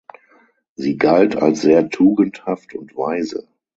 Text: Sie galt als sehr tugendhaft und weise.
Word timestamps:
Sie 0.73 0.97
galt 0.97 1.35
als 1.35 1.61
sehr 1.61 1.87
tugendhaft 1.91 2.73
und 2.73 2.97
weise. 2.97 3.47